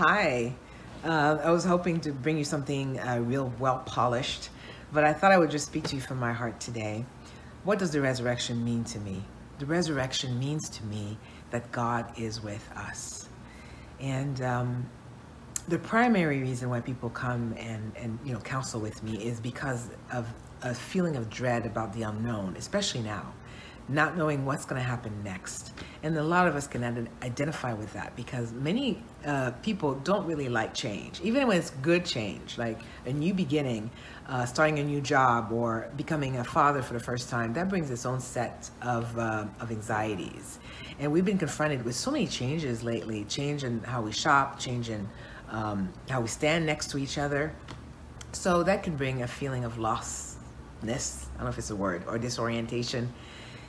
Hi. 0.00 0.54
Uh, 1.04 1.36
I 1.44 1.50
was 1.50 1.62
hoping 1.62 2.00
to 2.00 2.12
bring 2.12 2.38
you 2.38 2.44
something 2.44 2.98
uh, 2.98 3.18
real 3.18 3.52
well 3.58 3.80
polished, 3.84 4.48
but 4.94 5.04
I 5.04 5.12
thought 5.12 5.30
I 5.30 5.36
would 5.36 5.50
just 5.50 5.66
speak 5.66 5.84
to 5.88 5.96
you 5.96 6.00
from 6.00 6.18
my 6.18 6.32
heart 6.32 6.58
today. 6.58 7.04
What 7.64 7.78
does 7.78 7.90
the 7.90 8.00
resurrection 8.00 8.64
mean 8.64 8.82
to 8.84 8.98
me? 8.98 9.22
The 9.58 9.66
resurrection 9.66 10.38
means 10.38 10.70
to 10.70 10.84
me 10.86 11.18
that 11.50 11.70
God 11.70 12.18
is 12.18 12.42
with 12.42 12.66
us. 12.74 13.28
And 14.00 14.40
um, 14.40 14.88
the 15.68 15.78
primary 15.78 16.40
reason 16.40 16.70
why 16.70 16.80
people 16.80 17.10
come 17.10 17.54
and, 17.58 17.92
and 17.94 18.18
you 18.24 18.32
know 18.32 18.40
counsel 18.40 18.80
with 18.80 19.02
me 19.02 19.22
is 19.22 19.38
because 19.38 19.90
of 20.14 20.26
a 20.62 20.74
feeling 20.74 21.14
of 21.16 21.28
dread 21.28 21.66
about 21.66 21.92
the 21.92 22.04
unknown, 22.04 22.56
especially 22.56 23.02
now 23.02 23.34
not 23.88 24.16
knowing 24.16 24.44
what's 24.44 24.64
going 24.64 24.80
to 24.80 24.86
happen 24.86 25.12
next. 25.24 25.72
And 26.02 26.16
a 26.16 26.22
lot 26.22 26.46
of 26.46 26.56
us 26.56 26.66
can 26.66 27.08
identify 27.22 27.72
with 27.74 27.92
that 27.92 28.14
because 28.16 28.52
many 28.52 29.02
uh, 29.26 29.50
people 29.62 29.94
don't 29.94 30.26
really 30.26 30.48
like 30.48 30.72
change, 30.74 31.20
even 31.22 31.46
when 31.46 31.58
it's 31.58 31.70
good 31.70 32.04
change, 32.04 32.56
like 32.56 32.80
a 33.06 33.12
new 33.12 33.34
beginning, 33.34 33.90
uh, 34.28 34.46
starting 34.46 34.78
a 34.78 34.84
new 34.84 35.00
job, 35.00 35.52
or 35.52 35.90
becoming 35.96 36.36
a 36.36 36.44
father 36.44 36.82
for 36.82 36.94
the 36.94 37.00
first 37.00 37.28
time. 37.28 37.52
That 37.52 37.68
brings 37.68 37.90
its 37.90 38.06
own 38.06 38.20
set 38.20 38.70
of, 38.82 39.18
uh, 39.18 39.46
of 39.60 39.70
anxieties. 39.70 40.58
And 40.98 41.10
we've 41.12 41.24
been 41.24 41.38
confronted 41.38 41.84
with 41.84 41.96
so 41.96 42.10
many 42.10 42.26
changes 42.26 42.82
lately 42.82 43.24
change 43.24 43.64
in 43.64 43.80
how 43.82 44.02
we 44.02 44.12
shop, 44.12 44.58
change 44.58 44.88
in 44.90 45.08
um, 45.50 45.92
how 46.08 46.20
we 46.20 46.28
stand 46.28 46.64
next 46.64 46.90
to 46.90 46.98
each 46.98 47.18
other. 47.18 47.52
So 48.32 48.62
that 48.62 48.82
can 48.82 48.96
bring 48.96 49.22
a 49.22 49.26
feeling 49.26 49.64
of 49.64 49.74
lostness. 49.74 50.36
I 51.34 51.38
don't 51.38 51.44
know 51.44 51.48
if 51.48 51.58
it's 51.58 51.70
a 51.70 51.76
word, 51.76 52.04
or 52.06 52.18
disorientation. 52.18 53.12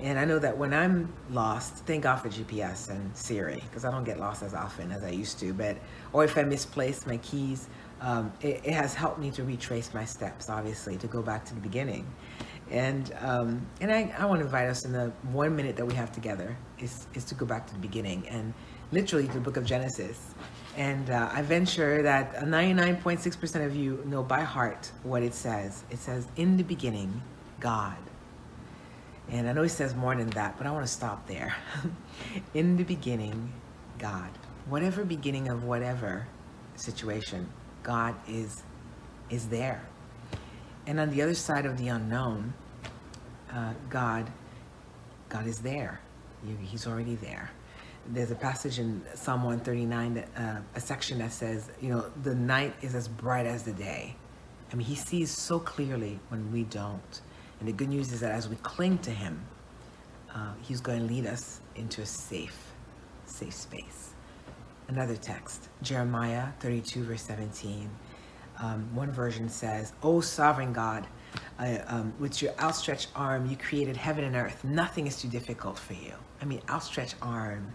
And 0.00 0.18
I 0.18 0.24
know 0.24 0.38
that 0.38 0.56
when 0.56 0.72
I'm 0.74 1.12
lost, 1.30 1.86
thank 1.86 2.02
God 2.02 2.16
for 2.16 2.28
GPS 2.28 2.90
and 2.90 3.16
Siri, 3.16 3.62
because 3.68 3.84
I 3.84 3.90
don't 3.90 4.04
get 4.04 4.18
lost 4.18 4.42
as 4.42 4.54
often 4.54 4.90
as 4.90 5.04
I 5.04 5.10
used 5.10 5.38
to. 5.40 5.52
But 5.52 5.76
or 6.12 6.24
if 6.24 6.36
I 6.36 6.42
misplace 6.42 7.06
my 7.06 7.18
keys, 7.18 7.68
um, 8.00 8.32
it, 8.40 8.60
it, 8.64 8.72
has 8.72 8.94
helped 8.94 9.20
me 9.20 9.30
to 9.30 9.44
retrace 9.44 9.94
my 9.94 10.04
steps, 10.04 10.50
obviously, 10.50 10.96
to 10.96 11.06
go 11.06 11.22
back 11.22 11.44
to 11.44 11.54
the 11.54 11.60
beginning. 11.60 12.04
And 12.70 13.14
um, 13.20 13.66
and 13.80 13.92
I, 13.92 14.12
I 14.18 14.24
want 14.24 14.40
to 14.40 14.46
invite 14.46 14.68
us 14.68 14.84
in 14.84 14.92
the 14.92 15.12
one 15.30 15.54
minute 15.54 15.76
that 15.76 15.86
we 15.86 15.94
have 15.94 16.10
together 16.10 16.56
is 16.78 17.06
is 17.14 17.24
to 17.26 17.34
go 17.34 17.46
back 17.46 17.66
to 17.68 17.72
the 17.74 17.80
beginning 17.80 18.26
and 18.28 18.54
literally 18.90 19.26
to 19.26 19.34
the 19.34 19.40
book 19.40 19.56
of 19.56 19.64
Genesis. 19.64 20.34
And 20.76 21.10
uh, 21.10 21.28
I 21.32 21.42
venture 21.42 22.02
that 22.02 22.36
99.6% 22.36 23.66
of 23.66 23.76
you 23.76 24.02
know 24.06 24.22
by 24.22 24.40
heart 24.40 24.90
what 25.02 25.22
it 25.22 25.34
says. 25.34 25.84
It 25.90 25.98
says, 25.98 26.26
"In 26.36 26.56
the 26.56 26.64
beginning, 26.64 27.22
God." 27.60 27.96
And 29.30 29.48
I 29.48 29.52
know 29.52 29.62
he 29.62 29.68
says 29.68 29.94
more 29.94 30.14
than 30.14 30.30
that, 30.30 30.58
but 30.58 30.66
I 30.66 30.70
want 30.70 30.84
to 30.84 30.92
stop 30.92 31.26
there. 31.26 31.54
In 32.54 32.76
the 32.76 32.84
beginning, 32.84 33.52
God. 33.98 34.30
Whatever 34.66 35.04
beginning 35.04 35.48
of 35.48 35.64
whatever 35.64 36.26
situation, 36.76 37.48
God 37.82 38.14
is 38.28 38.62
is 39.30 39.48
there. 39.48 39.82
And 40.86 41.00
on 41.00 41.10
the 41.10 41.22
other 41.22 41.34
side 41.34 41.64
of 41.64 41.78
the 41.78 41.88
unknown, 41.88 42.52
uh, 43.50 43.72
God, 43.88 44.30
God 45.28 45.46
is 45.46 45.60
there. 45.60 46.00
He's 46.62 46.86
already 46.86 47.14
there. 47.14 47.50
There's 48.08 48.30
a 48.30 48.34
passage 48.34 48.78
in 48.78 49.00
Psalm 49.14 49.44
139, 49.44 50.14
that, 50.14 50.28
uh, 50.36 50.60
a 50.74 50.80
section 50.80 51.18
that 51.18 51.32
says, 51.32 51.70
you 51.80 51.88
know, 51.88 52.04
the 52.22 52.34
night 52.34 52.74
is 52.82 52.94
as 52.94 53.06
bright 53.06 53.46
as 53.46 53.62
the 53.62 53.72
day. 53.72 54.16
I 54.72 54.74
mean, 54.74 54.86
he 54.86 54.96
sees 54.96 55.30
so 55.30 55.60
clearly 55.60 56.18
when 56.28 56.50
we 56.50 56.64
don't. 56.64 57.20
And 57.62 57.68
the 57.68 57.72
good 57.74 57.90
news 57.90 58.10
is 58.10 58.18
that 58.18 58.32
as 58.32 58.48
we 58.48 58.56
cling 58.56 58.98
to 58.98 59.12
him, 59.12 59.40
uh, 60.34 60.54
he's 60.62 60.80
going 60.80 60.98
to 60.98 61.04
lead 61.04 61.26
us 61.26 61.60
into 61.76 62.02
a 62.02 62.06
safe, 62.06 62.72
safe 63.24 63.54
space. 63.54 64.14
Another 64.88 65.14
text, 65.14 65.68
Jeremiah 65.80 66.48
32, 66.58 67.04
verse 67.04 67.22
17. 67.22 67.88
Um, 68.58 68.92
one 68.96 69.12
version 69.12 69.48
says, 69.48 69.92
O 70.02 70.20
sovereign 70.20 70.72
God, 70.72 71.06
um, 71.86 72.12
with 72.18 72.42
your 72.42 72.52
outstretched 72.58 73.10
arm, 73.14 73.46
you 73.46 73.56
created 73.56 73.96
heaven 73.96 74.24
and 74.24 74.34
earth. 74.34 74.64
Nothing 74.64 75.06
is 75.06 75.22
too 75.22 75.28
difficult 75.28 75.78
for 75.78 75.92
you. 75.92 76.14
I 76.40 76.46
mean, 76.46 76.62
outstretched 76.68 77.14
arm. 77.22 77.72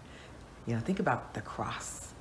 You 0.66 0.74
know, 0.74 0.82
think 0.82 1.00
about 1.00 1.34
the 1.34 1.40
cross. 1.40 2.14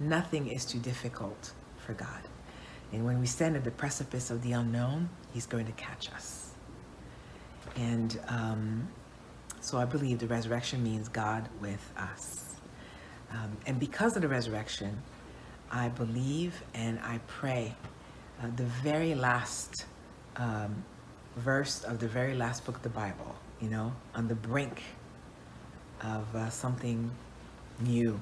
Nothing 0.00 0.46
is 0.46 0.64
too 0.64 0.78
difficult 0.78 1.52
for 1.76 1.92
God. 1.92 2.22
And 2.92 3.04
when 3.04 3.20
we 3.20 3.26
stand 3.26 3.56
at 3.56 3.64
the 3.64 3.72
precipice 3.72 4.30
of 4.30 4.40
the 4.40 4.52
unknown, 4.52 5.10
He's 5.34 5.44
going 5.44 5.66
to 5.66 5.72
catch 5.72 6.10
us. 6.10 6.43
And 7.76 8.20
um, 8.28 8.88
so 9.60 9.78
I 9.78 9.84
believe 9.84 10.18
the 10.18 10.26
resurrection 10.26 10.82
means 10.82 11.08
God 11.08 11.48
with 11.60 11.92
us. 11.96 12.56
Um, 13.30 13.56
and 13.66 13.80
because 13.80 14.14
of 14.16 14.22
the 14.22 14.28
resurrection, 14.28 15.02
I 15.70 15.88
believe 15.88 16.62
and 16.74 17.00
I 17.00 17.18
pray 17.26 17.74
uh, 18.40 18.46
the 18.56 18.64
very 18.64 19.14
last 19.14 19.86
um, 20.36 20.84
verse 21.36 21.82
of 21.84 21.98
the 21.98 22.08
very 22.08 22.34
last 22.34 22.64
book 22.64 22.76
of 22.76 22.82
the 22.82 22.88
Bible, 22.88 23.34
you 23.60 23.68
know, 23.68 23.92
on 24.14 24.28
the 24.28 24.34
brink 24.34 24.82
of 26.02 26.34
uh, 26.34 26.50
something 26.50 27.10
new. 27.80 28.20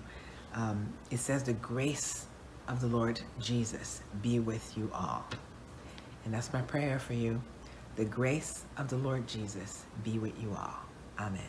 Um, 0.54 0.92
it 1.10 1.18
says, 1.18 1.42
The 1.42 1.54
grace 1.54 2.26
of 2.68 2.80
the 2.80 2.86
Lord 2.86 3.20
Jesus 3.40 4.02
be 4.22 4.38
with 4.38 4.76
you 4.76 4.90
all. 4.94 5.24
And 6.24 6.32
that's 6.32 6.52
my 6.52 6.62
prayer 6.62 6.98
for 6.98 7.14
you. 7.14 7.42
The 7.96 8.06
grace 8.06 8.64
of 8.78 8.88
the 8.88 8.96
Lord 8.96 9.26
Jesus 9.28 9.84
be 10.02 10.18
with 10.18 10.32
you 10.42 10.56
all. 10.58 10.80
Amen. 11.18 11.42